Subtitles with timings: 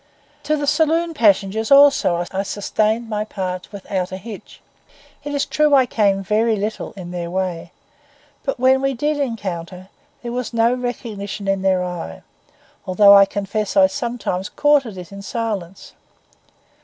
[0.45, 4.59] To the saloon passengers also I sustained my part without a hitch.
[5.23, 7.71] It is true I came little in their way;
[8.43, 9.89] but when we did encounter,
[10.23, 12.23] there was no recognition in their eye,
[12.87, 15.93] although I confess I sometimes courted it in silence.